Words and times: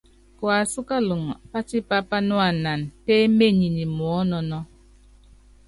Kuasú 0.39 0.79
kaluŋɔ, 0.89 1.33
patipá 1.51 1.97
panuanan 2.09 2.81
pééminenyi 3.05 3.85
muɔ́nɔnɔ́. 3.97 4.61